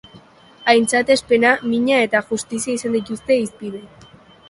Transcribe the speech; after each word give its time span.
Aintzatespena, 0.73 1.53
mina 1.73 2.01
eta 2.07 2.25
justizia 2.33 2.77
izan 2.81 3.01
dituzte 3.01 3.43
hizpide. 3.45 3.89